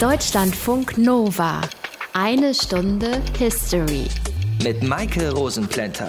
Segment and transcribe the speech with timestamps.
[0.00, 1.60] Deutschlandfunk Nova.
[2.12, 4.06] Eine Stunde History.
[4.62, 6.06] Mit Maike Rosenplanter.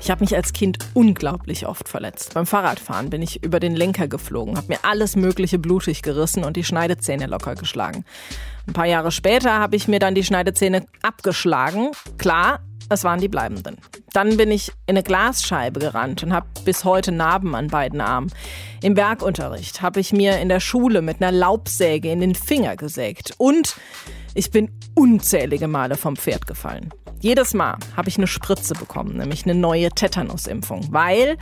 [0.00, 2.34] Ich habe mich als Kind unglaublich oft verletzt.
[2.34, 6.56] Beim Fahrradfahren bin ich über den Lenker geflogen, habe mir alles Mögliche blutig gerissen und
[6.56, 8.04] die Schneidezähne locker geschlagen.
[8.68, 11.90] Ein paar Jahre später habe ich mir dann die Schneidezähne abgeschlagen.
[12.18, 13.76] Klar, es waren die bleibenden.
[14.12, 18.32] Dann bin ich in eine Glasscheibe gerannt und habe bis heute Narben an beiden Armen.
[18.82, 23.34] Im Bergunterricht habe ich mir in der Schule mit einer Laubsäge in den Finger gesägt.
[23.38, 23.76] Und
[24.34, 26.90] ich bin unzählige Male vom Pferd gefallen.
[27.20, 31.36] Jedes Mal habe ich eine Spritze bekommen, nämlich eine neue Tetanusimpfung, weil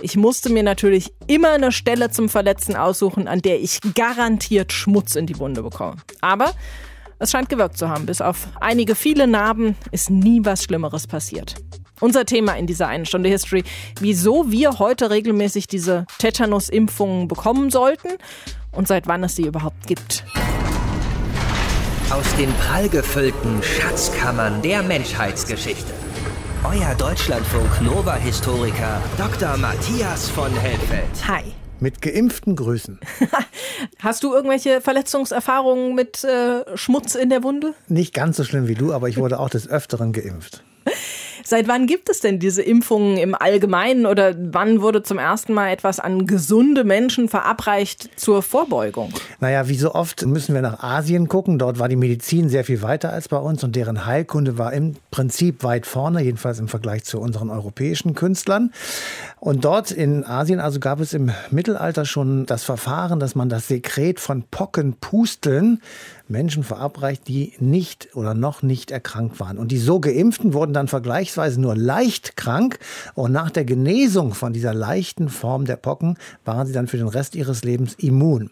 [0.00, 5.14] ich musste mir natürlich immer eine Stelle zum Verletzen aussuchen, an der ich garantiert Schmutz
[5.14, 5.96] in die Wunde bekomme.
[6.20, 6.52] Aber
[7.22, 8.04] es scheint gewirkt zu haben.
[8.04, 11.54] Bis auf einige viele Narben ist nie was Schlimmeres passiert.
[12.00, 13.62] Unser Thema in dieser einen Stunde History,
[14.00, 18.08] wieso wir heute regelmäßig diese Tetanus-Impfungen bekommen sollten
[18.72, 20.24] und seit wann es sie überhaupt gibt.
[22.10, 25.92] Aus den prallgefüllten Schatzkammern der Menschheitsgeschichte.
[26.64, 29.56] Euer Deutschlandfunk Nova-Historiker Dr.
[29.56, 31.28] Matthias von Helfeld.
[31.28, 31.44] Hi.
[31.82, 33.00] Mit geimpften Grüßen.
[33.98, 37.74] Hast du irgendwelche Verletzungserfahrungen mit äh, Schmutz in der Wunde?
[37.88, 40.62] Nicht ganz so schlimm wie du, aber ich wurde auch des Öfteren geimpft.
[41.44, 45.70] Seit wann gibt es denn diese Impfungen im Allgemeinen oder wann wurde zum ersten Mal
[45.70, 49.12] etwas an gesunde Menschen verabreicht zur Vorbeugung?
[49.40, 51.58] Naja, wie so oft müssen wir nach Asien gucken.
[51.58, 54.94] Dort war die Medizin sehr viel weiter als bei uns und deren Heilkunde war im
[55.10, 58.72] Prinzip weit vorne, jedenfalls im Vergleich zu unseren europäischen Künstlern.
[59.40, 63.68] Und dort in Asien also gab es im Mittelalter schon das Verfahren, dass man das
[63.68, 65.80] Sekret von Pockenpusteln
[66.28, 69.58] Menschen verabreicht, die nicht oder noch nicht erkrankt waren.
[69.58, 72.78] Und die so geimpften wurden dann vergleichsweise nur leicht krank.
[73.14, 77.08] Und nach der Genesung von dieser leichten Form der Pocken waren sie dann für den
[77.08, 78.50] Rest ihres Lebens immun.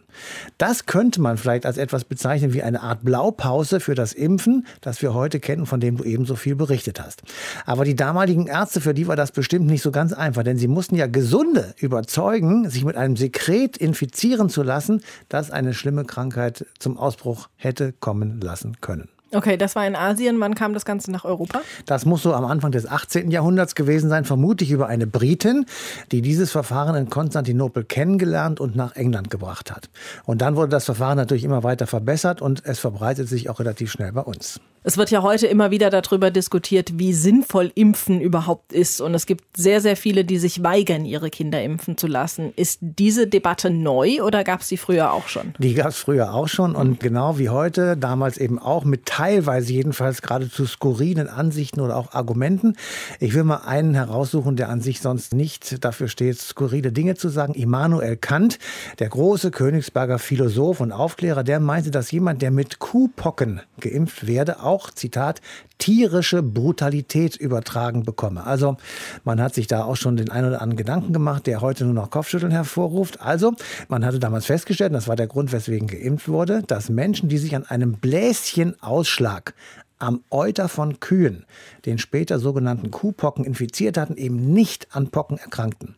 [0.58, 5.02] Das könnte man vielleicht als etwas bezeichnen wie eine Art Blaupause für das Impfen, das
[5.02, 7.22] wir heute kennen, von dem du eben so viel berichtet hast.
[7.66, 10.68] Aber die damaligen Ärzte, für die war das bestimmt nicht so ganz einfach, denn sie
[10.68, 16.66] mussten ja Gesunde überzeugen, sich mit einem Sekret infizieren zu lassen, das eine schlimme Krankheit
[16.78, 19.08] zum Ausbruch hätte kommen lassen können.
[19.32, 20.40] Okay, das war in Asien.
[20.40, 21.60] Wann kam das Ganze nach Europa?
[21.86, 23.30] Das muss so am Anfang des 18.
[23.30, 25.66] Jahrhunderts gewesen sein, vermutlich über eine Britin,
[26.10, 29.88] die dieses Verfahren in Konstantinopel kennengelernt und nach England gebracht hat.
[30.24, 33.92] Und dann wurde das Verfahren natürlich immer weiter verbessert und es verbreitet sich auch relativ
[33.92, 34.60] schnell bei uns.
[34.82, 39.02] Es wird ja heute immer wieder darüber diskutiert, wie sinnvoll Impfen überhaupt ist.
[39.02, 42.54] Und es gibt sehr, sehr viele, die sich weigern, ihre Kinder impfen zu lassen.
[42.56, 45.52] Ist diese Debatte neu oder gab es die früher auch schon?
[45.58, 49.70] Die gab es früher auch schon und genau wie heute, damals eben auch mit teilweise
[49.70, 52.74] jedenfalls geradezu skurrilen Ansichten oder auch Argumenten.
[53.18, 57.28] Ich will mal einen heraussuchen, der an sich sonst nicht dafür steht, skurrile Dinge zu
[57.28, 57.52] sagen.
[57.52, 58.58] Immanuel Kant,
[58.98, 64.62] der große Königsberger Philosoph und Aufklärer, der meinte, dass jemand, der mit Kuhpocken geimpft werde,
[64.62, 65.40] auch, Zitat,
[65.78, 68.46] tierische Brutalität übertragen bekomme.
[68.46, 68.76] Also
[69.24, 71.94] man hat sich da auch schon den einen oder anderen Gedanken gemacht, der heute nur
[71.94, 73.20] noch Kopfschütteln hervorruft.
[73.20, 73.54] Also
[73.88, 77.56] man hatte damals festgestellt, das war der Grund, weswegen geimpft wurde, dass Menschen, die sich
[77.56, 79.54] an einem Bläschenausschlag
[80.00, 81.44] am Euter von Kühen,
[81.86, 85.96] den später sogenannten Kuhpocken infiziert hatten, eben nicht an Pocken erkrankten.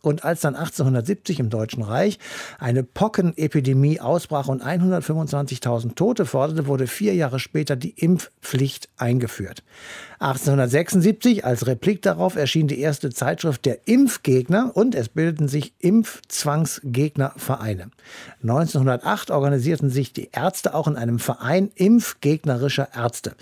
[0.00, 2.18] Und als dann 1870 im Deutschen Reich
[2.58, 9.62] eine Pockenepidemie ausbrach und 125.000 Tote forderte, wurde vier Jahre später die Impfpflicht eingeführt.
[10.20, 17.90] 1876 als Replik darauf erschien die erste Zeitschrift der Impfgegner und es bildeten sich Impfzwangsgegnervereine.
[18.42, 23.32] 1908 organisierten sich die Ärzte auch in einem Verein impfgegnerischer Ärzte.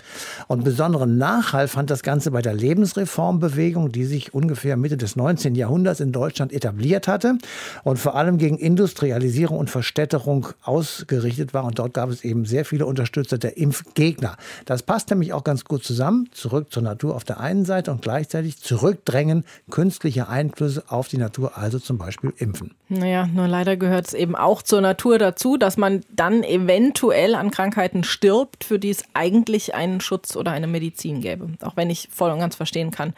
[0.47, 5.55] Und besonderen Nachhall fand das Ganze bei der Lebensreformbewegung, die sich ungefähr Mitte des 19.
[5.55, 7.39] Jahrhunderts in Deutschland etabliert hatte
[7.83, 11.65] und vor allem gegen Industrialisierung und Verstädterung ausgerichtet war.
[11.65, 14.37] Und dort gab es eben sehr viele Unterstützer der Impfgegner.
[14.63, 16.29] Das passt nämlich auch ganz gut zusammen.
[16.31, 21.57] Zurück zur Natur auf der einen Seite und gleichzeitig zurückdrängen künstliche Einflüsse auf die Natur,
[21.57, 22.75] also zum Beispiel Impfen.
[22.89, 27.51] Naja, nur leider gehört es eben auch zur Natur dazu, dass man dann eventuell an
[27.51, 31.49] Krankheiten stirbt, für die es eigentlich einen Schutz oder eine Medizin gäbe.
[31.61, 33.13] Auch wenn ich voll und ganz verstehen kann,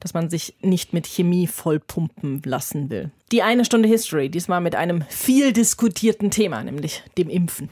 [0.00, 3.10] dass man sich nicht mit Chemie vollpumpen lassen will.
[3.32, 7.70] Die eine Stunde History, diesmal mit einem viel diskutierten Thema, nämlich dem Impfen.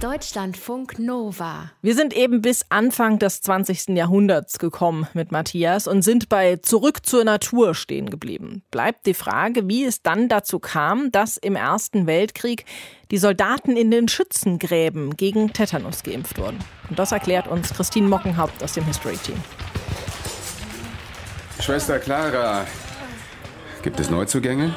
[0.00, 1.72] Deutschlandfunk Nova.
[1.82, 3.88] Wir sind eben bis Anfang des 20.
[3.88, 8.62] Jahrhunderts gekommen mit Matthias und sind bei Zurück zur Natur stehen geblieben.
[8.70, 12.64] Bleibt die Frage, wie es dann dazu kam, dass im Ersten Weltkrieg
[13.10, 16.58] die Soldaten in den Schützengräben gegen Tetanus geimpft wurden.
[16.88, 19.36] Und das erklärt uns Christine Mockenhaupt aus dem History Team.
[21.60, 22.64] Schwester Clara,
[23.82, 24.74] gibt es Neuzugänge?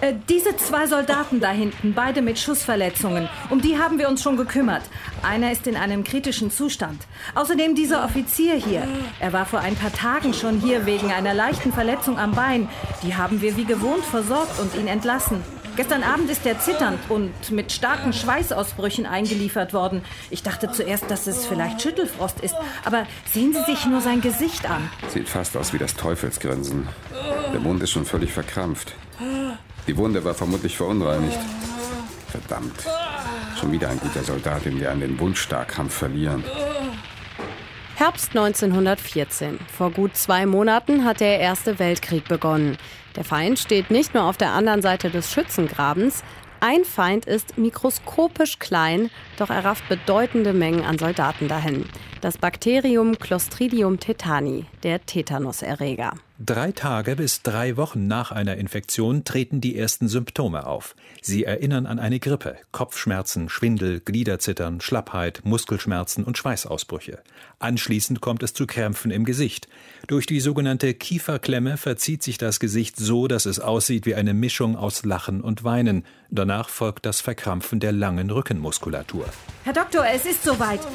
[0.00, 4.36] Äh, diese zwei Soldaten da hinten, beide mit Schussverletzungen, um die haben wir uns schon
[4.36, 4.82] gekümmert.
[5.22, 7.06] Einer ist in einem kritischen Zustand.
[7.34, 8.86] Außerdem dieser Offizier hier.
[9.20, 12.68] Er war vor ein paar Tagen schon hier wegen einer leichten Verletzung am Bein.
[13.02, 15.42] Die haben wir wie gewohnt versorgt und ihn entlassen.
[15.78, 20.02] Gestern Abend ist er zitternd und mit starken Schweißausbrüchen eingeliefert worden.
[20.28, 24.68] Ich dachte zuerst, dass es vielleicht Schüttelfrost ist, aber sehen Sie sich nur sein Gesicht
[24.68, 24.90] an.
[25.06, 26.88] Sieht fast aus wie das Teufelsgrinsen.
[27.52, 28.92] Der Mund ist schon völlig verkrampft.
[29.88, 31.38] Die Wunde war vermutlich verunreinigt.
[32.28, 32.84] Verdammt.
[33.58, 36.44] Schon wieder ein guter Soldat, den wir an den Wundstarkrampf verlieren.
[37.96, 39.58] Herbst 1914.
[39.76, 42.76] Vor gut zwei Monaten hat der Erste Weltkrieg begonnen.
[43.16, 46.22] Der Feind steht nicht nur auf der anderen Seite des Schützengrabens.
[46.60, 51.86] Ein Feind ist mikroskopisch klein, doch er rafft bedeutende Mengen an Soldaten dahin.
[52.20, 56.12] Das Bakterium Clostridium tetani, der Tetanuserreger.
[56.40, 60.94] Drei Tage bis drei Wochen nach einer Infektion treten die ersten Symptome auf.
[61.20, 67.18] Sie erinnern an eine Grippe, Kopfschmerzen, Schwindel, Gliederzittern, Schlappheit, Muskelschmerzen und Schweißausbrüche.
[67.58, 69.66] Anschließend kommt es zu Krämpfen im Gesicht.
[70.06, 74.76] Durch die sogenannte Kieferklemme verzieht sich das Gesicht so, dass es aussieht wie eine Mischung
[74.76, 76.04] aus Lachen und Weinen.
[76.30, 79.26] Danach folgt das Verkrampfen der langen Rückenmuskulatur.
[79.64, 80.86] Herr Doktor, es ist soweit.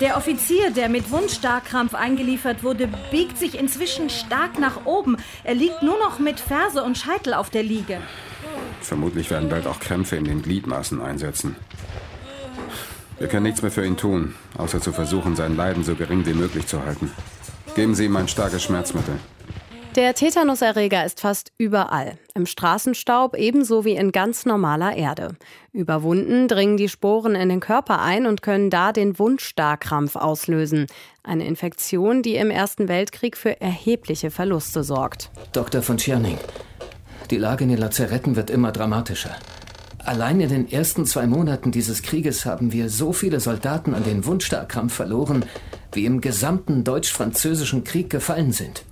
[0.00, 5.16] Der Offizier, der mit Wundstarkrampf eingeliefert wurde, biegt sich inzwischen stark nach oben.
[5.44, 7.98] Er liegt nur noch mit Ferse und Scheitel auf der Liege.
[8.80, 11.56] Vermutlich werden bald auch Krämpfe in den Gliedmaßen einsetzen.
[13.18, 16.34] Wir können nichts mehr für ihn tun, außer zu versuchen, sein Leiden so gering wie
[16.34, 17.12] möglich zu halten.
[17.76, 19.18] Geben Sie ihm ein starkes Schmerzmittel.
[19.96, 22.18] Der Tetanuserreger ist fast überall.
[22.34, 25.36] Im Straßenstaub ebenso wie in ganz normaler Erde.
[25.72, 30.88] Über Wunden dringen die Sporen in den Körper ein und können da den Wundstarkrampf auslösen.
[31.22, 35.30] Eine Infektion, die im Ersten Weltkrieg für erhebliche Verluste sorgt.
[35.52, 35.80] Dr.
[35.80, 36.38] von Tscherning,
[37.30, 39.36] die Lage in den Lazaretten wird immer dramatischer.
[39.98, 44.26] Allein in den ersten zwei Monaten dieses Krieges haben wir so viele Soldaten an den
[44.26, 45.44] Wundstarkrampf verloren,
[45.92, 48.84] wie im gesamten deutsch-französischen Krieg gefallen sind.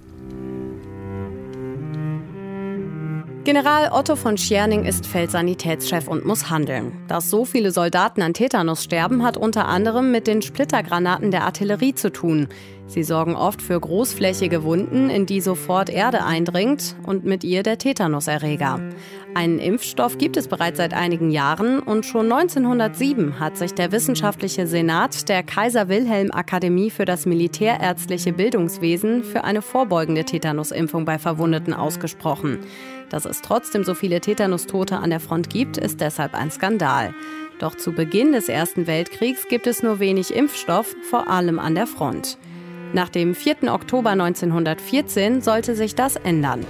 [3.52, 7.04] General Otto von Scherning ist Feldsanitätschef und muss handeln.
[7.06, 11.94] Dass so viele Soldaten an Tetanus sterben, hat unter anderem mit den Splittergranaten der Artillerie
[11.94, 12.48] zu tun.
[12.86, 17.76] Sie sorgen oft für großflächige Wunden, in die sofort Erde eindringt und mit ihr der
[17.76, 18.80] Tetanuserreger.
[19.34, 24.66] Einen Impfstoff gibt es bereits seit einigen Jahren und schon 1907 hat sich der wissenschaftliche
[24.66, 31.72] Senat der Kaiser Wilhelm Akademie für das militärärztliche Bildungswesen für eine vorbeugende Tetanusimpfung bei Verwundeten
[31.72, 32.58] ausgesprochen.
[33.12, 37.12] Dass es trotzdem so viele Tetanustote an der Front gibt, ist deshalb ein Skandal.
[37.58, 41.86] Doch zu Beginn des Ersten Weltkriegs gibt es nur wenig Impfstoff, vor allem an der
[41.86, 42.38] Front.
[42.94, 43.70] Nach dem 4.
[43.70, 46.64] Oktober 1914 sollte sich das ändern.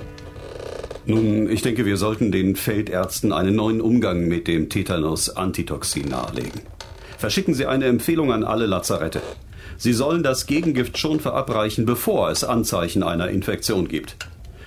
[1.06, 6.62] Nun, ich denke, wir sollten den Feldärzten einen neuen Umgang mit dem Tetanus-Antitoxin nahelegen.
[7.18, 9.22] Verschicken Sie eine Empfehlung an alle Lazarette.
[9.76, 14.16] Sie sollen das Gegengift schon verabreichen, bevor es Anzeichen einer Infektion gibt.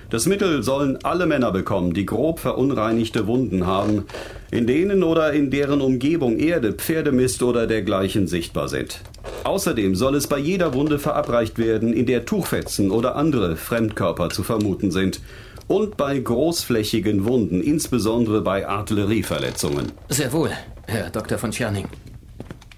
[0.10, 4.06] Das Mittel sollen alle Männer bekommen, die grob verunreinigte Wunden haben,
[4.52, 9.02] in denen oder in deren Umgebung Erde, Pferdemist oder dergleichen sichtbar sind.
[9.44, 14.44] Außerdem soll es bei jeder Wunde verabreicht werden, in der Tuchfetzen oder andere Fremdkörper zu
[14.44, 15.22] vermuten sind.
[15.68, 19.92] Und bei großflächigen Wunden, insbesondere bei Artillerieverletzungen.
[20.10, 20.52] Sehr wohl,
[20.86, 21.40] Herr Dr.
[21.40, 21.88] von Tscherning.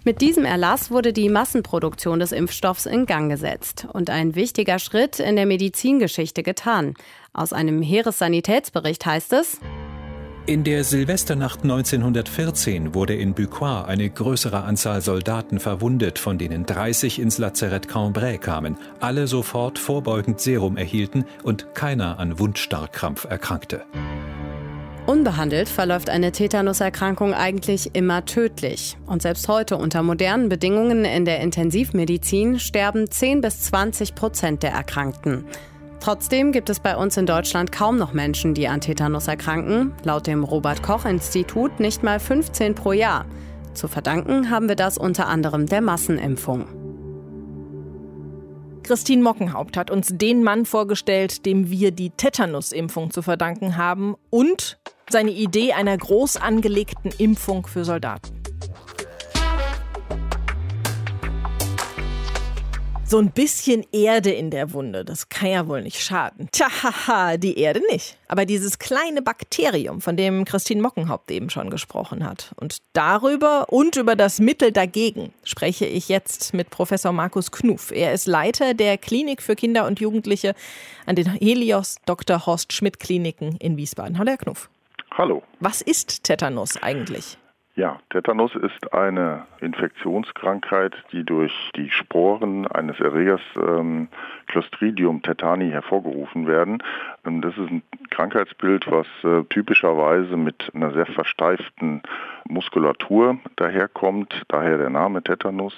[0.07, 5.19] Mit diesem Erlass wurde die Massenproduktion des Impfstoffs in Gang gesetzt und ein wichtiger Schritt
[5.19, 6.93] in der Medizingeschichte getan.
[7.33, 9.59] Aus einem Heeressanitätsbericht heißt es,
[10.45, 17.19] in der Silvesternacht 1914 wurde in Bucois eine größere Anzahl Soldaten verwundet, von denen 30
[17.19, 23.83] ins Lazarett Cambrai kamen, alle sofort vorbeugend Serum erhielten und keiner an Wundstarkrampf erkrankte.
[25.07, 28.97] Unbehandelt verläuft eine Tetanuserkrankung eigentlich immer tödlich.
[29.05, 34.73] Und selbst heute unter modernen Bedingungen in der Intensivmedizin sterben 10 bis 20 Prozent der
[34.73, 35.45] Erkrankten.
[36.01, 39.93] Trotzdem gibt es bei uns in Deutschland kaum noch Menschen, die an Tetanus erkranken.
[40.03, 43.25] Laut dem Robert Koch Institut nicht mal 15 pro Jahr.
[43.73, 46.65] Zu verdanken haben wir das unter anderem der Massenimpfung.
[48.83, 54.77] Christine Mockenhaupt hat uns den Mann vorgestellt, dem wir die Tetanusimpfung zu verdanken haben und
[55.09, 58.37] seine Idee einer groß angelegten Impfung für Soldaten.
[63.09, 66.49] So ein bisschen Erde in der Wunde, das kann ja wohl nicht schaden.
[66.51, 68.17] Tja, die Erde nicht.
[68.27, 72.51] Aber dieses kleine Bakterium, von dem Christine Mockenhaupt eben schon gesprochen hat.
[72.57, 77.91] Und darüber und über das Mittel dagegen spreche ich jetzt mit Professor Markus Knuf.
[77.91, 80.53] Er ist Leiter der Klinik für Kinder und Jugendliche
[81.05, 82.45] an den Helios Dr.
[82.45, 84.17] Horst Schmidt Kliniken in Wiesbaden.
[84.17, 84.69] Hallo, Herr Knuf.
[85.17, 85.41] Hallo.
[85.59, 87.39] Was ist Tetanus eigentlich?
[87.73, 94.09] Ja, Tetanus ist eine Infektionskrankheit, die durch die Sporen eines Erregers ähm,
[94.45, 96.83] Clostridium tetani hervorgerufen werden.
[97.25, 97.81] Ähm, das ist ein
[98.11, 102.03] Krankheitsbild, was äh, typischerweise mit einer sehr versteiften
[102.47, 105.73] Muskulatur daherkommt, daher der Name Tetanus.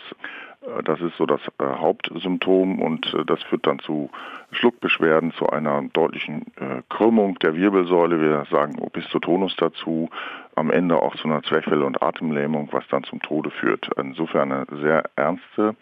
[0.77, 4.09] Äh, das ist so das äh, Hauptsymptom und äh, das führt dann zu
[4.51, 6.47] Schluckbeschwerden, zu einer deutlichen
[6.89, 8.19] Krümmung der Wirbelsäule.
[8.19, 10.09] Wir sagen Opistotonus dazu,
[10.55, 13.87] am Ende auch zu einer Zwerchfell- und Atemlähmung, was dann zum Tode führt.
[13.95, 15.75] Insofern eine sehr ernste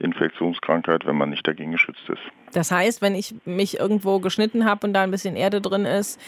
[0.00, 2.20] Infektionskrankheit, wenn man nicht dagegen geschützt ist.
[2.52, 6.20] Das heißt, wenn ich mich irgendwo geschnitten habe und da ein bisschen Erde drin ist,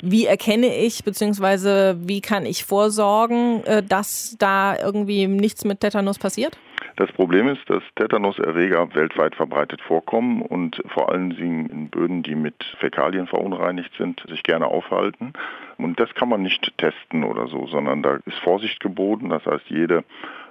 [0.00, 1.96] wie erkenne ich bzw.
[2.08, 6.56] wie kann ich vorsorgen, dass da irgendwie nichts mit Tetanus passiert?
[6.96, 12.34] Das Problem ist, dass Tetanuserreger weltweit verbreitet vorkommen und vor allen Dingen in Böden, die
[12.34, 15.32] mit Fäkalien verunreinigt sind, sich gerne aufhalten.
[15.76, 19.30] Und das kann man nicht testen oder so, sondern da ist Vorsicht geboten.
[19.30, 20.04] Das heißt, jede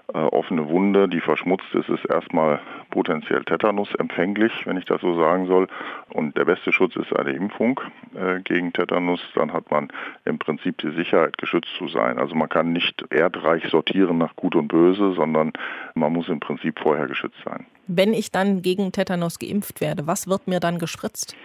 [0.07, 5.47] offene Wunde, die verschmutzt ist, ist erstmal potenziell Tetanus empfänglich, wenn ich das so sagen
[5.47, 5.67] soll.
[6.09, 7.79] Und der beste Schutz ist eine Impfung
[8.13, 9.21] äh, gegen Tetanus.
[9.33, 9.87] Dann hat man
[10.25, 12.19] im Prinzip die Sicherheit, geschützt zu sein.
[12.19, 15.53] Also man kann nicht erdreich sortieren nach Gut und Böse, sondern
[15.95, 17.65] man muss im Prinzip vorher geschützt sein.
[17.87, 21.35] Wenn ich dann gegen Tetanus geimpft werde, was wird mir dann gespritzt?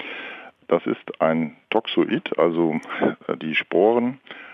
[0.67, 2.79] Das ist ein Toxoid, also
[3.27, 4.48] äh, die Sporen äh,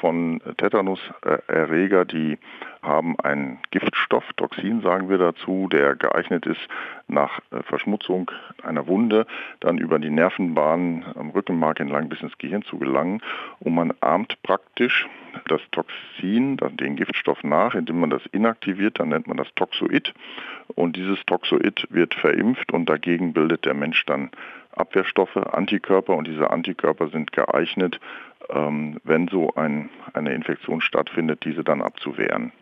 [0.00, 2.38] von Tetanuserreger, die
[2.82, 6.60] haben einen Giftstoff, Toxin sagen wir dazu, der geeignet ist,
[7.08, 8.30] nach äh, Verschmutzung
[8.62, 9.26] einer Wunde
[9.60, 13.20] dann über die Nervenbahnen am Rückenmark entlang bis ins Gehirn zu gelangen.
[13.60, 15.08] Und man ahmt praktisch
[15.46, 20.14] das Toxin, den Giftstoff nach, indem man das inaktiviert, dann nennt man das Toxoid.
[20.74, 24.30] Und dieses Toxoid wird verimpft und dagegen bildet der Mensch dann
[24.78, 28.00] Abwehrstoffe, Antikörper und diese Antikörper sind geeignet,
[28.50, 32.52] ähm, wenn so ein, eine Infektion stattfindet, diese dann abzuwehren.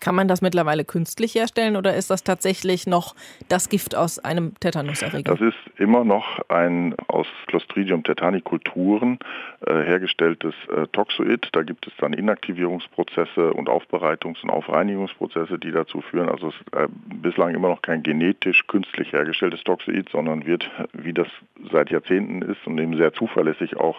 [0.00, 3.14] Kann man das mittlerweile künstlich herstellen oder ist das tatsächlich noch
[3.48, 5.34] das Gift aus einem Tetanuserreger?
[5.34, 9.18] Das ist immer noch ein aus Clostridium tetani Kulturen
[9.66, 11.48] äh, hergestelltes äh, Toxoid.
[11.52, 16.28] Da gibt es dann Inaktivierungsprozesse und Aufbereitungs- und Aufreinigungsprozesse, die dazu führen.
[16.28, 16.88] Also es ist äh,
[17.22, 21.28] bislang immer noch kein genetisch künstlich hergestelltes Toxoid, sondern wird, wie das
[21.70, 23.96] seit Jahrzehnten ist und eben sehr zuverlässig auch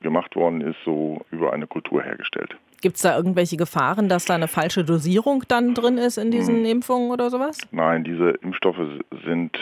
[0.00, 2.56] gemacht worden ist, so über eine Kultur hergestellt.
[2.80, 6.56] Gibt es da irgendwelche Gefahren, dass da eine falsche Dosierung dann drin ist in diesen
[6.56, 6.64] hm.
[6.66, 7.58] Impfungen oder sowas?
[7.70, 8.80] Nein, diese Impfstoffe
[9.24, 9.58] sind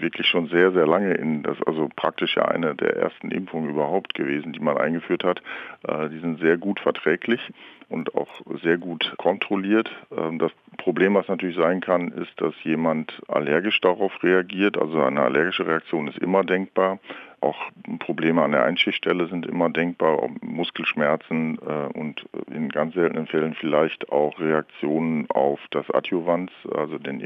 [0.00, 4.14] wirklich schon sehr, sehr lange in das, also praktisch ja eine der ersten Impfungen überhaupt
[4.14, 5.42] gewesen, die man eingeführt hat.
[5.86, 7.40] Äh, die sind sehr gut verträglich
[7.88, 8.28] und auch
[8.62, 9.90] sehr gut kontrolliert.
[10.16, 14.76] Ähm, das Problem, was natürlich sein kann, ist, dass jemand allergisch darauf reagiert.
[14.76, 16.98] Also eine allergische Reaktion ist immer denkbar.
[17.44, 23.54] Auch Probleme an der Einschichtstelle sind immer denkbar, Muskelschmerzen äh, und in ganz seltenen Fällen
[23.54, 27.20] vielleicht auch Reaktionen auf das Adjuvans, also den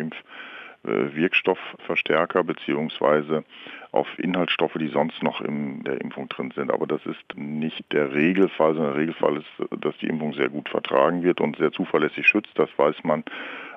[0.83, 3.45] Impfwirkstoffverstärker beziehungsweise
[3.93, 6.73] auf Inhaltsstoffe, die sonst noch in der Impfung drin sind.
[6.73, 9.47] Aber das ist nicht der Regelfall, sondern der Regelfall ist,
[9.81, 12.59] dass die Impfung sehr gut vertragen wird und sehr zuverlässig schützt.
[12.59, 13.23] Das weiß man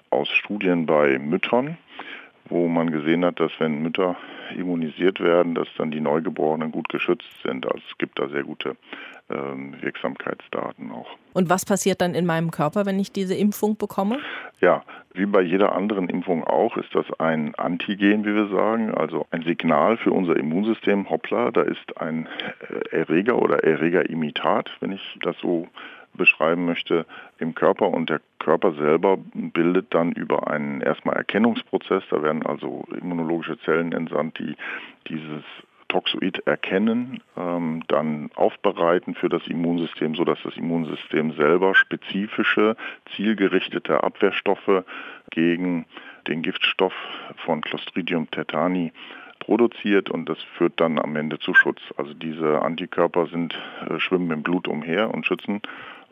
[0.10, 1.78] aus Studien bei Müttern
[2.52, 4.16] wo man gesehen hat, dass wenn Mütter
[4.56, 7.66] immunisiert werden, dass dann die Neugeborenen gut geschützt sind.
[7.66, 8.76] Also es gibt da sehr gute
[9.30, 11.08] ähm, Wirksamkeitsdaten auch.
[11.34, 14.20] Und was passiert dann in meinem Körper, wenn ich diese Impfung bekomme?
[14.60, 19.26] Ja, wie bei jeder anderen Impfung auch, ist das ein Antigen, wie wir sagen, also
[19.32, 21.10] ein Signal für unser Immunsystem.
[21.10, 22.28] Hoppla, da ist ein
[22.92, 25.68] äh, Erreger oder Erregerimitat, wenn ich das so
[26.14, 27.06] beschreiben möchte,
[27.40, 32.86] im Körper und der Körper selber bildet dann über einen erstmal Erkennungsprozess, da werden also
[33.00, 34.56] immunologische Zellen entsandt, die
[35.08, 35.44] dieses
[35.92, 42.78] Toxoid erkennen, ähm, dann aufbereiten für das Immunsystem, sodass das Immunsystem selber spezifische,
[43.16, 44.86] zielgerichtete Abwehrstoffe
[45.32, 45.86] gegen
[46.28, 46.94] den Giftstoff
[47.46, 48.94] von Clostridium tetani
[49.40, 51.82] produziert und das führt dann am Ende zu Schutz.
[51.98, 53.54] Also diese Antikörper sind,
[53.90, 55.62] äh, schwimmen im Blut umher und schützen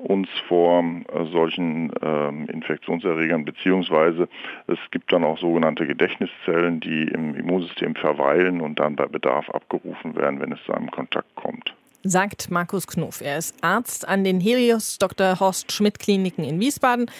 [0.03, 4.27] uns vor äh, solchen äh, Infektionserregern, beziehungsweise
[4.67, 10.15] es gibt dann auch sogenannte Gedächtniszellen, die im Immunsystem verweilen und dann bei Bedarf abgerufen
[10.15, 11.73] werden, wenn es zu einem Kontakt kommt.
[12.03, 13.19] Sagt Markus Knof.
[13.19, 15.41] Er ist Arzt an den Helios Dr.
[15.41, 17.11] Horst Schmidt Kliniken in Wiesbaden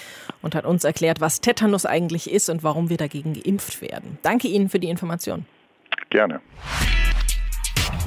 [0.41, 4.17] und hat uns erklärt, was Tetanus eigentlich ist und warum wir dagegen geimpft werden.
[4.21, 5.45] Danke Ihnen für die Information.
[6.09, 6.39] Gerne.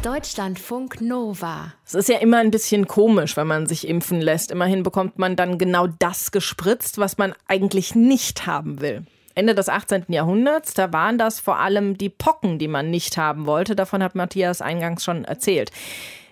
[0.03, 1.75] Deutschlandfunk Nova.
[1.87, 4.51] Es ist ja immer ein bisschen komisch, wenn man sich impfen lässt.
[4.51, 9.07] Immerhin bekommt man dann genau das gespritzt, was man eigentlich nicht haben will.
[9.37, 10.07] Ende des 18.
[10.09, 13.77] Jahrhunderts, da waren das vor allem die Pocken, die man nicht haben wollte.
[13.77, 15.71] Davon hat Matthias eingangs schon erzählt.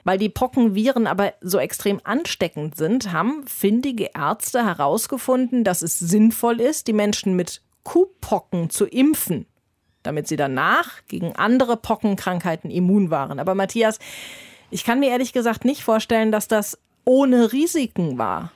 [0.03, 6.61] Weil die Pockenviren aber so extrem ansteckend sind, haben findige Ärzte herausgefunden, dass es sinnvoll
[6.61, 9.47] ist, die Menschen mit Kuhpocken zu impfen,
[10.03, 13.39] damit sie danach gegen andere Pockenkrankheiten immun waren.
[13.39, 13.99] Aber Matthias,
[14.71, 18.53] ich kann mir ehrlich gesagt nicht vorstellen, dass das ohne Risiken war.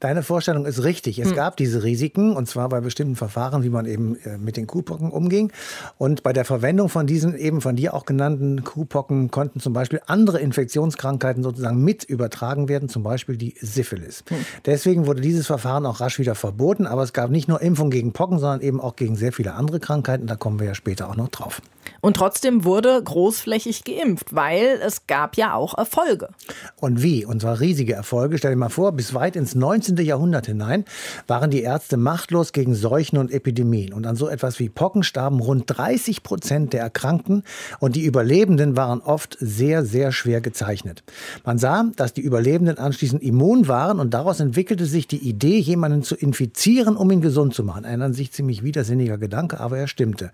[0.00, 1.18] Deine Vorstellung ist richtig.
[1.18, 1.34] Es hm.
[1.34, 5.10] gab diese Risiken, und zwar bei bestimmten Verfahren, wie man eben äh, mit den Kuhpocken
[5.10, 5.50] umging.
[5.96, 10.00] Und bei der Verwendung von diesen eben von dir auch genannten Kuhpocken konnten zum Beispiel
[10.06, 14.22] andere Infektionskrankheiten sozusagen mit übertragen werden, zum Beispiel die Syphilis.
[14.28, 14.36] Hm.
[14.66, 18.12] Deswegen wurde dieses Verfahren auch rasch wieder verboten, aber es gab nicht nur Impfung gegen
[18.12, 20.28] Pocken, sondern eben auch gegen sehr viele andere Krankheiten.
[20.28, 21.60] Da kommen wir ja später auch noch drauf.
[22.00, 26.28] Und trotzdem wurde großflächig geimpft, weil es gab ja auch Erfolge.
[26.76, 27.24] Und wie?
[27.24, 28.38] Und zwar riesige Erfolge.
[28.38, 29.87] Stell dir mal vor, bis weit ins 19.
[29.96, 30.84] Jahrhundert hinein
[31.26, 33.92] waren die Ärzte machtlos gegen Seuchen und Epidemien.
[33.92, 37.42] Und an so etwas wie Pocken starben rund 30 Prozent der Erkrankten
[37.80, 41.02] und die Überlebenden waren oft sehr, sehr schwer gezeichnet.
[41.44, 46.02] Man sah, dass die Überlebenden anschließend immun waren und daraus entwickelte sich die Idee, jemanden
[46.02, 47.84] zu infizieren, um ihn gesund zu machen.
[47.84, 50.30] Ein an sich ziemlich widersinniger Gedanke, aber er stimmte.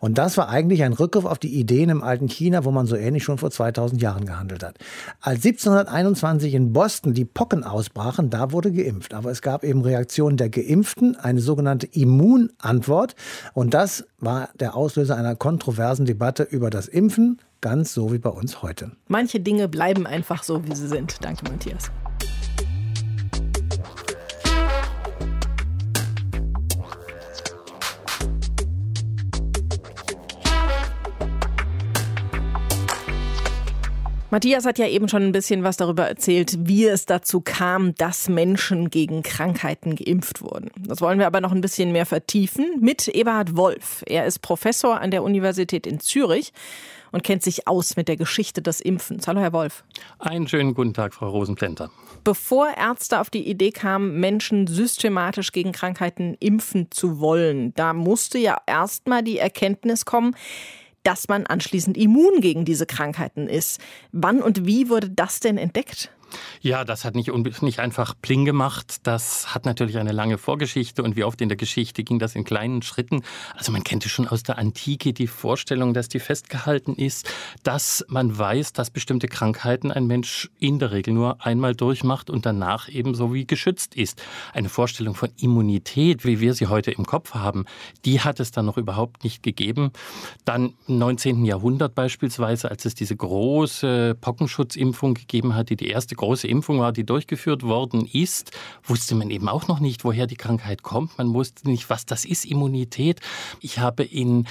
[0.00, 2.96] Und das war eigentlich ein Rückgriff auf die Ideen im alten China, wo man so
[2.96, 4.78] ähnlich schon vor 2000 Jahren gehandelt hat.
[5.20, 8.95] Als 1721 in Boston die Pocken ausbrachen, da wurde geimpft.
[9.12, 13.14] Aber es gab eben Reaktionen der Geimpften, eine sogenannte Immunantwort.
[13.54, 18.30] Und das war der Auslöser einer kontroversen Debatte über das Impfen, ganz so wie bei
[18.30, 18.92] uns heute.
[19.08, 21.24] Manche Dinge bleiben einfach so, wie sie sind.
[21.24, 21.90] Danke, Matthias.
[34.30, 38.28] Matthias hat ja eben schon ein bisschen was darüber erzählt, wie es dazu kam, dass
[38.28, 40.70] Menschen gegen Krankheiten geimpft wurden.
[40.76, 44.02] Das wollen wir aber noch ein bisschen mehr vertiefen mit Eberhard Wolf.
[44.06, 46.52] Er ist Professor an der Universität in Zürich
[47.12, 49.28] und kennt sich aus mit der Geschichte des Impfens.
[49.28, 49.84] Hallo, Herr Wolf.
[50.18, 51.92] Einen schönen guten Tag, Frau Rosenplenter.
[52.24, 58.38] Bevor Ärzte auf die Idee kamen, Menschen systematisch gegen Krankheiten impfen zu wollen, da musste
[58.38, 60.34] ja erstmal die Erkenntnis kommen,
[61.06, 63.80] dass man anschließend immun gegen diese Krankheiten ist.
[64.10, 66.10] Wann und wie wurde das denn entdeckt?
[66.60, 67.30] Ja, das hat nicht,
[67.62, 68.98] nicht einfach Pling gemacht.
[69.04, 72.44] Das hat natürlich eine lange Vorgeschichte und wie oft in der Geschichte ging das in
[72.44, 73.22] kleinen Schritten.
[73.54, 77.30] Also man kennt es schon aus der Antike die Vorstellung, dass die festgehalten ist,
[77.62, 82.46] dass man weiß, dass bestimmte Krankheiten ein Mensch in der Regel nur einmal durchmacht und
[82.46, 84.22] danach ebenso wie geschützt ist.
[84.52, 87.64] Eine Vorstellung von Immunität, wie wir sie heute im Kopf haben,
[88.04, 89.92] die hat es dann noch überhaupt nicht gegeben.
[90.44, 91.44] Dann im 19.
[91.44, 96.92] Jahrhundert beispielsweise, als es diese große Pockenschutzimpfung gegeben hat, die die erste große Impfung war,
[96.92, 98.52] die durchgeführt worden ist,
[98.82, 101.18] wusste man eben auch noch nicht, woher die Krankheit kommt.
[101.18, 103.20] Man wusste nicht, was das ist, Immunität.
[103.60, 104.46] Ich habe in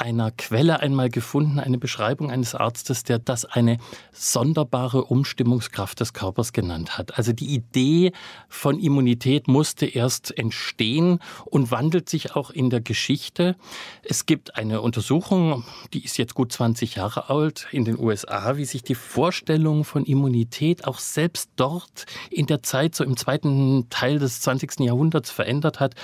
[0.00, 3.76] einer Quelle einmal gefunden, eine Beschreibung eines Arztes, der das eine
[4.12, 7.18] sonderbare Umstimmungskraft des Körpers genannt hat.
[7.18, 8.12] Also die Idee
[8.48, 13.56] von Immunität musste erst entstehen und wandelt sich auch in der Geschichte.
[14.02, 18.64] Es gibt eine Untersuchung, die ist jetzt gut 20 Jahre alt in den USA, wie
[18.64, 24.18] sich die Vorstellung von Immunität auch selbst dort in der Zeit, so im zweiten Teil
[24.18, 24.80] des 20.
[24.80, 25.94] Jahrhunderts verändert hat,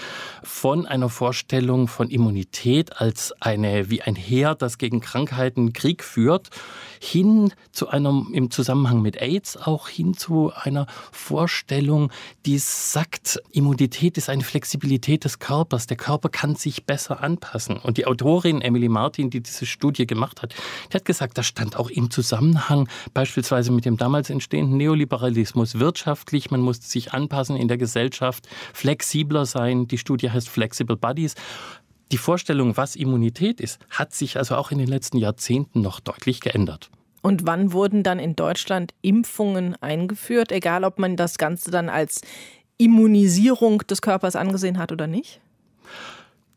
[0.43, 6.51] von einer Vorstellung von Immunität als eine wie ein Heer, das gegen Krankheiten Krieg führt,
[7.01, 12.11] hin zu einem, im Zusammenhang mit AIDS, auch hin zu einer Vorstellung,
[12.45, 15.87] die sagt, Immunität ist eine Flexibilität des Körpers.
[15.87, 17.77] Der Körper kann sich besser anpassen.
[17.77, 20.55] Und die Autorin Emily Martin, die diese Studie gemacht hat,
[20.91, 26.51] die hat gesagt, das stand auch im Zusammenhang beispielsweise mit dem damals entstehenden Neoliberalismus wirtschaftlich.
[26.51, 29.87] Man musste sich anpassen in der Gesellschaft, flexibler sein.
[29.89, 31.35] Die Studie heißt Flexible Bodies.
[32.13, 36.41] Die Vorstellung, was Immunität ist, hat sich also auch in den letzten Jahrzehnten noch deutlich
[36.41, 36.91] geändert.
[37.21, 42.21] Und wann wurden dann in Deutschland Impfungen eingeführt, egal ob man das Ganze dann als
[42.79, 45.41] Immunisierung des Körpers angesehen hat oder nicht?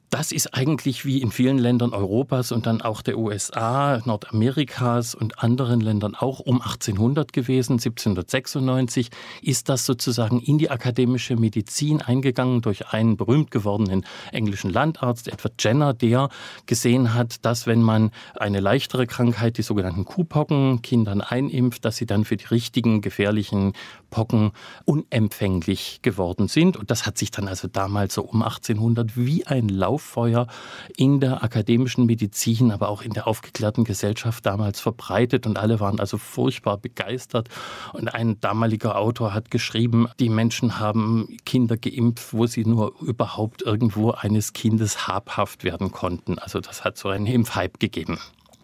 [0.10, 5.44] Das ist eigentlich wie in vielen Ländern Europas und dann auch der USA, Nordamerikas und
[5.44, 7.74] anderen Ländern auch um 1800 gewesen.
[7.74, 9.12] 1796
[9.44, 15.54] ist das sozusagen in die akademische Medizin eingegangen durch einen berühmt gewordenen englischen Landarzt, Edward
[15.60, 16.30] Jenner, der
[16.66, 22.08] gesehen hat, dass wenn man eine leichtere Krankheit, die sogenannten Kuhpocken, Kindern einimpft, dass sie
[22.08, 23.74] dann für die richtigen gefährlichen
[24.10, 24.54] Pocken
[24.86, 26.78] unempfänglich geworden sind.
[26.78, 30.48] Und das hat sich dann also damals so um 1800 wie ein Lauf Lauffeuer
[30.96, 36.00] in der akademischen Medizin, aber auch in der aufgeklärten Gesellschaft damals verbreitet und alle waren
[36.00, 37.50] also furchtbar begeistert.
[37.94, 43.62] Und ein damaliger Autor hat geschrieben, die Menschen haben Kinder geimpft, wo sie nur überhaupt
[43.62, 46.40] irgendwo eines Kindes habhaft werden konnten.
[46.40, 48.20] Also das hat so einen Impfhype gegeben.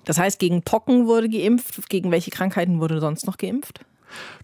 [0.06, 1.90] Das heißt, gegen Pocken wurde geimpft.
[1.90, 3.82] Gegen welche Krankheiten wurde sonst noch geimpft?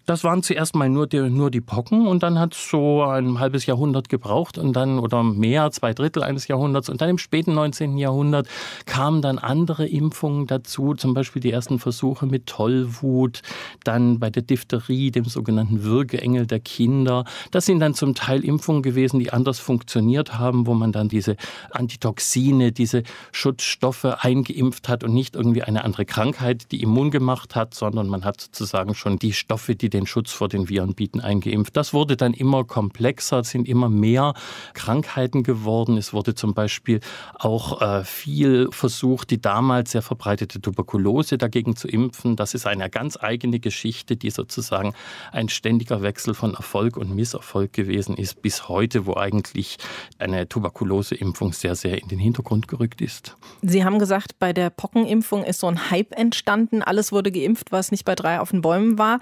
[0.08, 3.40] Das waren zuerst mal nur die, nur die Pocken und dann hat es so ein
[3.40, 7.54] halbes Jahrhundert gebraucht und dann oder mehr, zwei Drittel eines Jahrhunderts und dann im späten
[7.54, 7.98] 19.
[8.00, 8.48] Jahrhundert
[8.88, 13.42] kamen dann andere Impfungen dazu, zum Beispiel die ersten Versuche mit Tollwut,
[13.84, 17.24] dann bei der Diphtherie, dem sogenannten Würgeengel der Kinder.
[17.52, 21.36] Das sind dann zum Teil Impfungen gewesen, die anders funktioniert haben, wo man dann diese
[21.70, 27.76] Antitoxine, diese Schutzstoffe eingeimpft hat und nicht irgendwie eine andere Krankheit, die immun gemacht hat,
[27.76, 31.78] sondern man hat sozusagen schon die Stoffe, die den Schutz vor den Viren bieten, eingeimpft.
[31.78, 34.34] Das wurde dann immer komplexer, es sind immer mehr
[34.74, 35.98] Krankheiten geworden.
[35.98, 37.00] Es wurde zum Beispiel
[37.36, 42.36] auch äh, viel versucht, die damals sehr verbreitete Tuberkulose dagegen zu impfen.
[42.36, 44.94] Das ist eine ganz eigene Geschichte, die sozusagen
[45.32, 49.78] ein ständiger Wechsel von Erfolg und Misserfolg gewesen ist, bis heute, wo eigentlich
[50.18, 53.38] eine Tuberkuloseimpfung sehr, sehr in den Hintergrund gerückt ist.
[53.62, 56.82] Sie haben gesagt, bei der Pockenimpfung ist so ein Hype entstanden.
[56.82, 59.20] Alles wurde geimpft, was nicht bei drei auf den Bäumen war.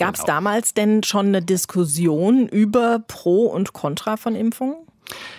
[0.00, 0.34] Gab es genau.
[0.34, 4.76] damals denn schon eine Diskussion über Pro und Contra von Impfungen?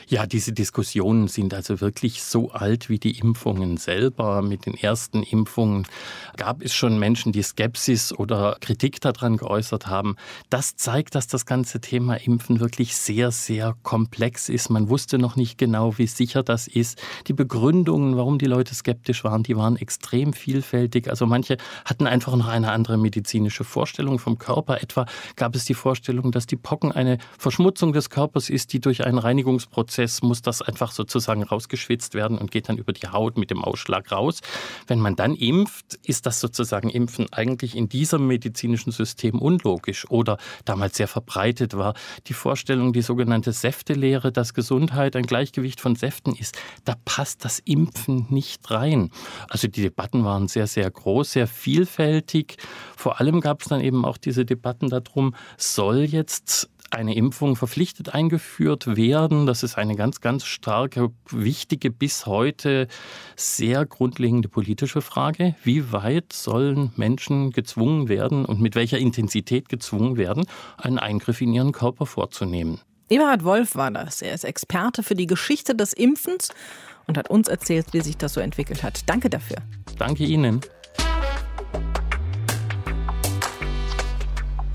[0.08, 4.42] Ja, diese Diskussionen sind also wirklich so alt wie die Impfungen selber.
[4.42, 5.88] Mit den ersten Impfungen
[6.36, 10.18] gab es schon Menschen, die Skepsis oder Kritik daran geäußert haben.
[10.50, 14.70] Das zeigt, dass das ganze Thema Impfen wirklich sehr, sehr komplex ist.
[14.70, 17.02] Man wusste noch nicht genau, wie sicher das ist.
[17.28, 21.10] Die Begründungen, warum die Leute skeptisch waren, die waren extrem vielfältig.
[21.10, 21.56] Also manche
[21.86, 24.82] hatten einfach noch eine andere medizinische Vorstellung vom Körper.
[24.82, 25.06] Etwa
[25.38, 29.18] gab es die Vorstellung, dass die Pocken eine Verschmutzung des Körpers ist, die durch einen
[29.18, 33.52] Reinigungsprozess Prozess muss das einfach sozusagen rausgeschwitzt werden und geht dann über die Haut mit
[33.52, 34.42] dem Ausschlag raus.
[34.88, 40.38] Wenn man dann impft, ist das sozusagen Impfen eigentlich in diesem medizinischen System unlogisch oder
[40.66, 41.94] damals sehr verbreitet war
[42.28, 46.58] die Vorstellung, die sogenannte Säftelehre, dass Gesundheit ein Gleichgewicht von Säften ist.
[46.86, 49.12] Da passt das Impfen nicht rein.
[49.50, 52.58] Also die Debatten waren sehr, sehr groß, sehr vielfältig.
[52.96, 58.14] Vor allem gab es dann eben auch diese Debatten darum, soll jetzt eine Impfung verpflichtet
[58.14, 59.46] eingeführt werden.
[59.46, 62.88] Das ist eine ganz, ganz starke, wichtige, bis heute
[63.36, 65.56] sehr grundlegende politische Frage.
[65.64, 70.46] Wie weit sollen Menschen gezwungen werden und mit welcher Intensität gezwungen werden,
[70.78, 72.80] einen Eingriff in ihren Körper vorzunehmen?
[73.10, 74.22] Eberhard Wolf war das.
[74.22, 76.50] Er ist Experte für die Geschichte des Impfens
[77.08, 79.10] und hat uns erzählt, wie sich das so entwickelt hat.
[79.10, 79.58] Danke dafür.
[79.98, 80.62] Danke Ihnen.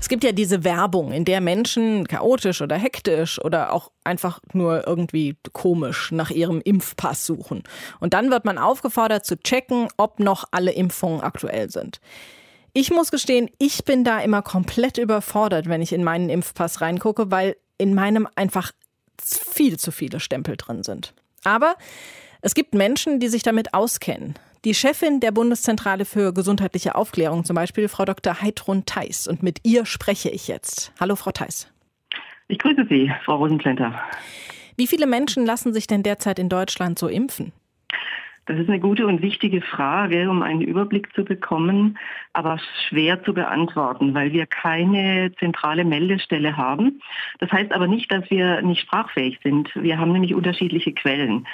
[0.07, 4.87] Es gibt ja diese Werbung, in der Menschen chaotisch oder hektisch oder auch einfach nur
[4.87, 7.63] irgendwie komisch nach ihrem Impfpass suchen.
[7.99, 11.99] Und dann wird man aufgefordert zu checken, ob noch alle Impfungen aktuell sind.
[12.71, 17.29] Ich muss gestehen, ich bin da immer komplett überfordert, wenn ich in meinen Impfpass reingucke,
[17.29, 18.71] weil in meinem einfach
[19.21, 21.13] viel zu viele Stempel drin sind.
[21.43, 21.75] Aber
[22.39, 24.35] es gibt Menschen, die sich damit auskennen.
[24.67, 28.41] Die Chefin der Bundeszentrale für gesundheitliche Aufklärung, zum Beispiel Frau Dr.
[28.41, 29.25] Heidrun Theis.
[29.25, 30.91] Und mit ihr spreche ich jetzt.
[30.99, 31.71] Hallo, Frau Theis.
[32.49, 33.97] Ich grüße Sie, Frau Rosenklenter.
[34.75, 37.53] Wie viele Menschen lassen sich denn derzeit in Deutschland so impfen?
[38.47, 41.97] Das ist eine gute und wichtige Frage, um einen Überblick zu bekommen,
[42.31, 47.01] aber schwer zu beantworten, weil wir keine zentrale Meldestelle haben.
[47.39, 49.69] Das heißt aber nicht, dass wir nicht sprachfähig sind.
[49.75, 51.45] Wir haben nämlich unterschiedliche Quellen.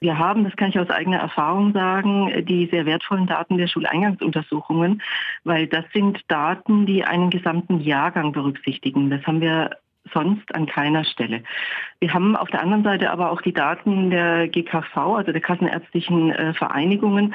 [0.00, 5.02] Wir haben, das kann ich aus eigener Erfahrung sagen, die sehr wertvollen Daten der Schuleingangsuntersuchungen,
[5.44, 9.08] weil das sind Daten, die einen gesamten Jahrgang berücksichtigen.
[9.08, 9.70] Das haben wir
[10.12, 11.42] sonst an keiner Stelle.
[12.00, 16.30] Wir haben auf der anderen Seite aber auch die Daten der GKV, also der Kassenärztlichen
[16.30, 17.34] äh, Vereinigungen,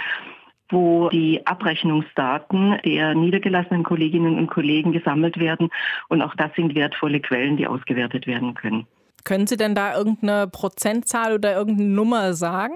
[0.70, 5.70] wo die Abrechnungsdaten der niedergelassenen Kolleginnen und Kollegen gesammelt werden.
[6.10, 8.88] Und auch das sind wertvolle Quellen, die ausgewertet werden können.
[9.24, 12.76] Können Sie denn da irgendeine Prozentzahl oder irgendeine Nummer sagen?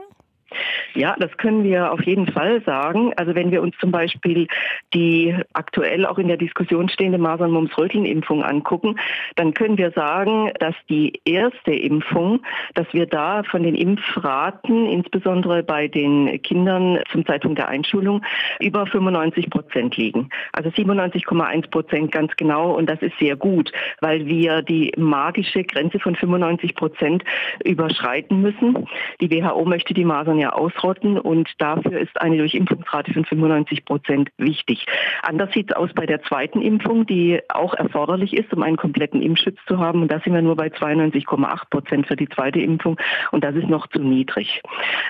[0.95, 3.13] Ja, das können wir auf jeden Fall sagen.
[3.15, 4.47] Also wenn wir uns zum Beispiel
[4.93, 8.99] die aktuell auch in der Diskussion stehende Masern-Mumps-Röteln-Impfung angucken,
[9.35, 12.41] dann können wir sagen, dass die erste Impfung,
[12.73, 18.23] dass wir da von den Impfraten, insbesondere bei den Kindern zum Zeitpunkt der Einschulung,
[18.59, 20.29] über 95 Prozent liegen.
[20.53, 25.99] Also 97,1 Prozent ganz genau und das ist sehr gut, weil wir die magische Grenze
[25.99, 27.23] von 95 Prozent
[27.63, 28.88] überschreiten müssen.
[29.21, 34.30] Die WHO möchte die Masern ja ausrotten und dafür ist eine Durchimpfungsrate von 95 Prozent
[34.38, 34.86] wichtig.
[35.21, 39.21] Anders sieht es aus bei der zweiten Impfung, die auch erforderlich ist, um einen kompletten
[39.21, 40.02] Impfschutz zu haben.
[40.02, 42.99] Und da sind wir nur bei 92,8 Prozent für die zweite Impfung
[43.32, 44.62] und das ist noch zu niedrig.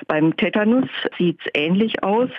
[0.08, 2.30] Beim Tetanus sieht es ähnlich aus.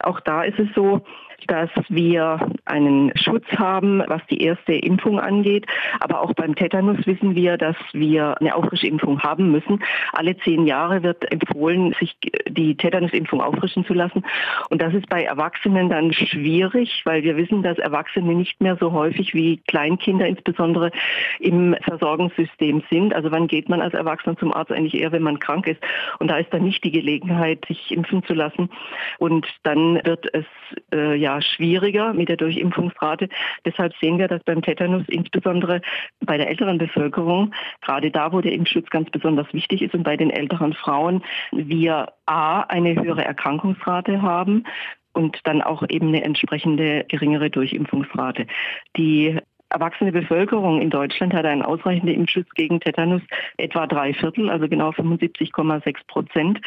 [0.00, 1.02] Auch da ist es so,
[1.46, 5.66] dass wir einen Schutz haben, was die erste Impfung angeht.
[6.00, 9.82] Aber auch beim Tetanus wissen wir, dass wir eine Auffrischimpfung haben müssen.
[10.12, 12.16] Alle zehn Jahre wird empfohlen, sich
[12.48, 14.24] die Tetanusimpfung auffrischen zu lassen.
[14.68, 18.92] Und das ist bei Erwachsenen dann schwierig, weil wir wissen, dass Erwachsene nicht mehr so
[18.92, 20.90] häufig wie Kleinkinder insbesondere
[21.38, 23.14] im Versorgungssystem sind.
[23.14, 25.80] Also wann geht man als Erwachsener zum Arzt eigentlich eher, wenn man krank ist?
[26.18, 28.70] Und da ist dann nicht die Gelegenheit, sich impfen zu lassen.
[29.18, 30.44] Und dann wird es
[30.92, 33.28] äh, ja schwieriger mit der Durchimpfungsrate.
[33.64, 35.80] Deshalb sehen wir, dass beim Tetanus insbesondere
[36.20, 40.16] bei der älteren Bevölkerung, gerade da, wo der Impfschutz ganz besonders wichtig ist und bei
[40.16, 44.64] den älteren Frauen, wir A, eine höhere Erkrankungsrate haben
[45.12, 48.46] und dann auch eben eine entsprechende geringere Durchimpfungsrate.
[48.96, 49.38] Die
[49.70, 53.22] erwachsene Bevölkerung in Deutschland hat einen ausreichenden Impfschutz gegen Tetanus,
[53.56, 56.60] etwa drei Viertel, also genau 75,6 Prozent.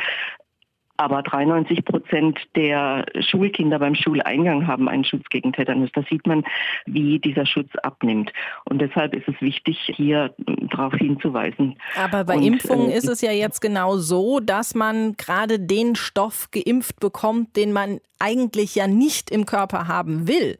[0.97, 5.89] Aber 93 Prozent der Schulkinder beim Schuleingang haben einen Schutz gegen Tetanus.
[5.93, 6.43] Da sieht man,
[6.86, 8.32] wie dieser Schutz abnimmt.
[8.65, 10.36] Und deshalb ist es wichtig, hier
[10.69, 11.77] darauf hinzuweisen.
[11.97, 15.95] Aber bei Und, Impfungen äh, ist es ja jetzt genau so, dass man gerade den
[15.95, 20.58] Stoff geimpft bekommt, den man eigentlich ja nicht im Körper haben will.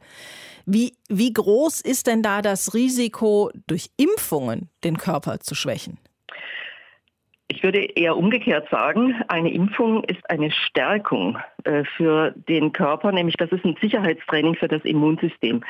[0.66, 5.98] Wie, wie groß ist denn da das Risiko, durch Impfungen den Körper zu schwächen?
[7.48, 13.36] Ich würde eher umgekehrt sagen, eine Impfung ist eine Stärkung äh, für den Körper, nämlich
[13.36, 15.62] das ist ein Sicherheitstraining für das Immunsystem.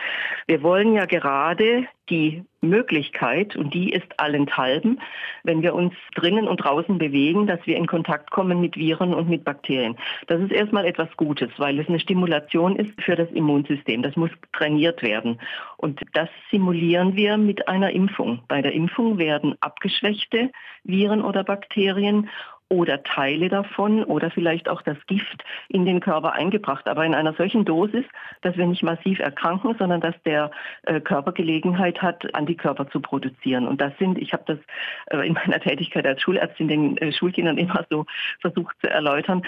[0.46, 5.00] Wir wollen ja gerade die Möglichkeit, und die ist allenthalben,
[5.42, 9.28] wenn wir uns drinnen und draußen bewegen, dass wir in Kontakt kommen mit Viren und
[9.28, 9.96] mit Bakterien.
[10.26, 14.02] Das ist erstmal etwas Gutes, weil es eine Stimulation ist für das Immunsystem.
[14.02, 15.40] Das muss trainiert werden.
[15.76, 18.42] Und das simulieren wir mit einer Impfung.
[18.48, 20.50] Bei der Impfung werden abgeschwächte
[20.84, 22.28] Viren oder Bakterien Bakterien
[22.68, 26.88] oder Teile davon oder vielleicht auch das Gift in den Körper eingebracht.
[26.88, 28.04] Aber in einer solchen Dosis,
[28.42, 30.50] dass wir nicht massiv erkranken, sondern dass der
[30.84, 33.68] äh, Körper Gelegenheit hat, Antikörper zu produzieren.
[33.68, 34.58] Und das sind, ich habe das
[35.06, 38.06] äh, in meiner Tätigkeit als Schulärztin den äh, Schulkindern immer so
[38.40, 39.42] versucht zu erläutern,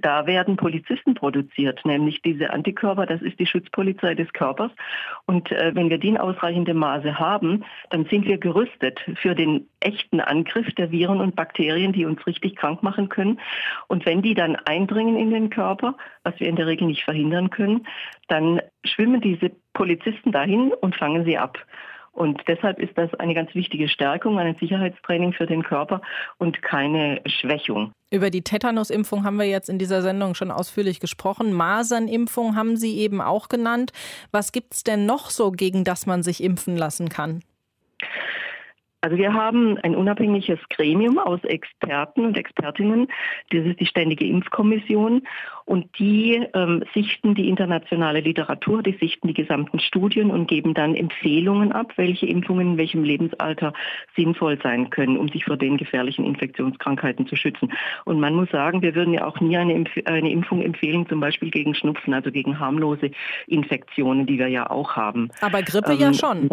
[0.00, 4.70] da werden Polizisten produziert, nämlich diese Antikörper, das ist die Schutzpolizei des Körpers.
[5.26, 10.20] Und wenn wir die in ausreichendem Maße haben, dann sind wir gerüstet für den echten
[10.20, 13.40] Angriff der Viren und Bakterien, die uns richtig krank machen können.
[13.88, 17.50] Und wenn die dann eindringen in den Körper, was wir in der Regel nicht verhindern
[17.50, 17.86] können,
[18.28, 21.58] dann schwimmen diese Polizisten dahin und fangen sie ab.
[22.12, 26.02] Und deshalb ist das eine ganz wichtige Stärkung, ein Sicherheitstraining für den Körper
[26.38, 27.92] und keine Schwächung.
[28.10, 31.54] Über die Tetanusimpfung haben wir jetzt in dieser Sendung schon ausführlich gesprochen.
[31.54, 33.92] Masernimpfung haben Sie eben auch genannt.
[34.30, 37.42] Was gibt es denn noch so, gegen das man sich impfen lassen kann?
[39.02, 43.08] Also wir haben ein unabhängiges Gremium aus Experten und Expertinnen.
[43.50, 45.22] Das ist die Ständige Impfkommission.
[45.64, 50.94] Und die ähm, sichten die internationale Literatur, die sichten die gesamten Studien und geben dann
[50.94, 53.72] Empfehlungen ab, welche Impfungen in welchem Lebensalter
[54.16, 57.72] sinnvoll sein können, um sich vor den gefährlichen Infektionskrankheiten zu schützen.
[58.04, 61.18] Und man muss sagen, wir würden ja auch nie eine, Impf eine Impfung empfehlen, zum
[61.18, 63.10] Beispiel gegen Schnupfen, also gegen harmlose
[63.48, 65.30] Infektionen, die wir ja auch haben.
[65.40, 66.48] Aber Grippe ähm, ja schon.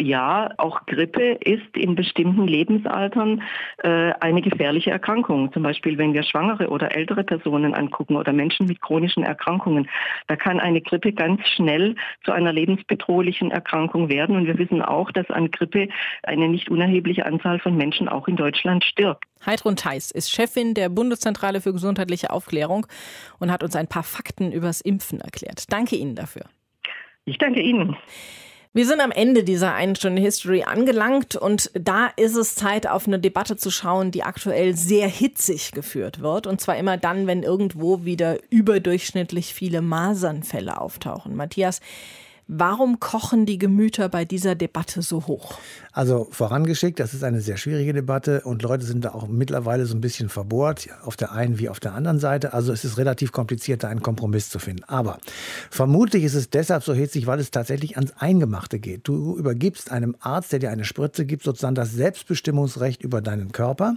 [0.00, 3.42] Ja, auch Grippe ist in bestimmten Lebensaltern
[3.78, 5.52] äh, eine gefährliche Erkrankung.
[5.52, 9.88] Zum Beispiel, wenn wir schwangere oder ältere Personen angucken oder Menschen mit chronischen Erkrankungen,
[10.26, 14.34] da kann eine Grippe ganz schnell zu einer lebensbedrohlichen Erkrankung werden.
[14.34, 15.88] Und wir wissen auch, dass an Grippe
[16.24, 19.22] eine nicht unerhebliche Anzahl von Menschen auch in Deutschland stirbt.
[19.46, 22.88] Heidrun Theis ist Chefin der Bundeszentrale für gesundheitliche Aufklärung
[23.38, 25.72] und hat uns ein paar Fakten übers Impfen erklärt.
[25.72, 26.46] Danke Ihnen dafür.
[27.26, 27.96] Ich danke Ihnen.
[28.76, 33.06] Wir sind am Ende dieser einen Stunde History angelangt und da ist es Zeit, auf
[33.06, 36.48] eine Debatte zu schauen, die aktuell sehr hitzig geführt wird.
[36.48, 41.36] Und zwar immer dann, wenn irgendwo wieder überdurchschnittlich viele Masernfälle auftauchen.
[41.36, 41.80] Matthias,
[42.46, 45.54] Warum kochen die Gemüter bei dieser Debatte so hoch?
[45.92, 49.94] Also vorangeschickt, das ist eine sehr schwierige Debatte und Leute sind da auch mittlerweile so
[49.94, 52.52] ein bisschen verbohrt, auf der einen wie auf der anderen Seite.
[52.52, 54.84] Also es ist relativ kompliziert, da einen Kompromiss zu finden.
[54.84, 55.18] Aber
[55.70, 59.08] vermutlich ist es deshalb so hitzig, weil es tatsächlich ans Eingemachte geht.
[59.08, 63.96] Du übergibst einem Arzt, der dir eine Spritze gibt, sozusagen das Selbstbestimmungsrecht über deinen Körper.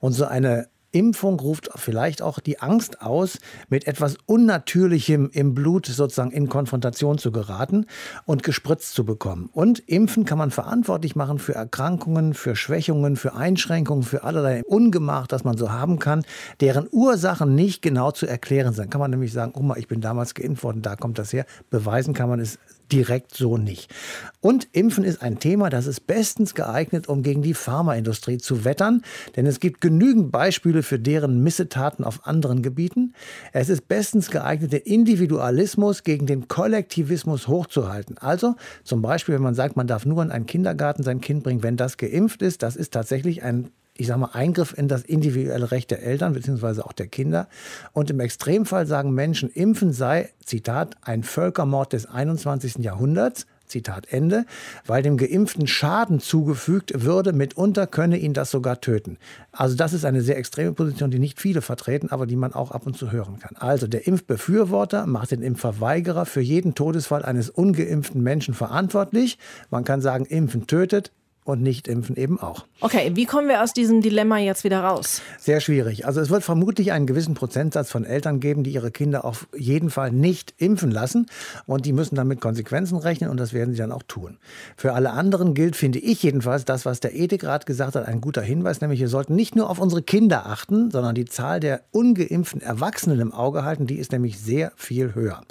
[0.00, 5.86] Und so eine Impfung ruft vielleicht auch die Angst aus, mit etwas Unnatürlichem im Blut
[5.86, 7.86] sozusagen in Konfrontation zu geraten
[8.26, 9.50] und gespritzt zu bekommen.
[9.52, 15.26] Und Impfen kann man verantwortlich machen für Erkrankungen, für Schwächungen, für Einschränkungen, für allerlei Ungemach,
[15.26, 16.24] das man so haben kann,
[16.60, 18.90] deren Ursachen nicht genau zu erklären sind.
[18.90, 21.44] Kann man nämlich sagen, oh mal, ich bin damals geimpft worden, da kommt das her.
[21.70, 22.58] Beweisen kann man es
[22.92, 23.92] direkt so nicht.
[24.40, 29.02] Und Impfen ist ein Thema, das ist bestens geeignet, um gegen die Pharmaindustrie zu wettern,
[29.36, 33.14] denn es gibt genügend Beispiele für deren Missetaten auf anderen Gebieten.
[33.52, 38.18] Es ist bestens geeignet, den Individualismus gegen den Kollektivismus hochzuhalten.
[38.18, 41.62] Also zum Beispiel, wenn man sagt, man darf nur in einen Kindergarten sein Kind bringen,
[41.62, 45.70] wenn das geimpft ist, das ist tatsächlich ein ich sage mal, Eingriff in das individuelle
[45.70, 46.82] Recht der Eltern bzw.
[46.82, 47.48] auch der Kinder.
[47.92, 52.78] Und im Extremfall sagen Menschen, Impfen sei, Zitat, ein Völkermord des 21.
[52.78, 53.46] Jahrhunderts.
[53.66, 54.44] Zitat Ende,
[54.86, 59.16] weil dem Geimpften Schaden zugefügt würde, mitunter könne ihn das sogar töten.
[59.52, 62.72] Also das ist eine sehr extreme Position, die nicht viele vertreten, aber die man auch
[62.72, 63.56] ab und zu hören kann.
[63.56, 69.38] Also der Impfbefürworter macht den Impfverweigerer für jeden Todesfall eines ungeimpften Menschen verantwortlich.
[69.70, 71.10] Man kann sagen, Impfen tötet,
[71.44, 72.64] und nicht impfen eben auch.
[72.80, 75.20] Okay, wie kommen wir aus diesem Dilemma jetzt wieder raus?
[75.38, 76.06] Sehr schwierig.
[76.06, 79.90] Also es wird vermutlich einen gewissen Prozentsatz von Eltern geben, die ihre Kinder auf jeden
[79.90, 81.26] Fall nicht impfen lassen
[81.66, 84.38] und die müssen dann mit Konsequenzen rechnen und das werden sie dann auch tun.
[84.76, 88.42] Für alle anderen gilt, finde ich jedenfalls, das, was der Ethikrat gesagt hat, ein guter
[88.42, 92.62] Hinweis, nämlich wir sollten nicht nur auf unsere Kinder achten, sondern die Zahl der ungeimpften
[92.62, 95.42] Erwachsenen im Auge halten, die ist nämlich sehr viel höher.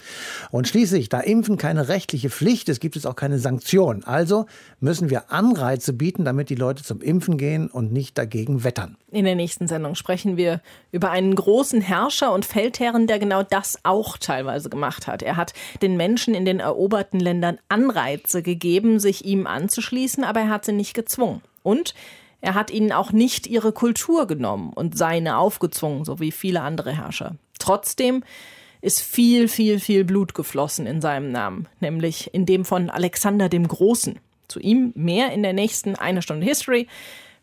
[0.49, 4.03] Und schließlich, da Impfen keine rechtliche Pflicht ist, gibt es auch keine Sanktion.
[4.03, 4.47] Also
[4.79, 8.98] müssen wir Anreize zu bieten, damit die Leute zum Impfen gehen und nicht dagegen wettern.
[9.12, 13.80] In der nächsten Sendung sprechen wir über einen großen Herrscher und Feldherren, der genau das
[13.84, 15.22] auch teilweise gemacht hat.
[15.22, 20.50] Er hat den Menschen in den eroberten Ländern Anreize gegeben, sich ihm anzuschließen, aber er
[20.50, 21.41] hat sie nicht gezwungen.
[21.62, 21.93] Und
[22.41, 26.91] er hat ihnen auch nicht ihre Kultur genommen und seine aufgezwungen, so wie viele andere
[26.91, 27.36] Herrscher.
[27.58, 28.24] Trotzdem
[28.82, 33.65] ist viel, viel, viel Blut geflossen in seinem Namen, nämlich in dem von Alexander dem
[33.65, 34.19] Großen.
[34.54, 36.88] Zu ihm mehr in der nächsten eine Stunde History.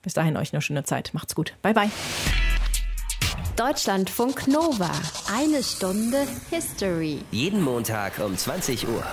[0.00, 1.10] Bis dahin euch eine schöne Zeit.
[1.12, 1.54] Macht's gut.
[1.60, 1.90] Bye bye.
[3.56, 4.92] Deutschlandfunk Nova.
[5.36, 7.18] Eine Stunde History.
[7.32, 9.04] Jeden Montag um 20 Uhr.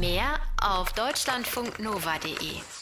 [0.00, 2.77] Mehr auf deutschlandfunknova.de.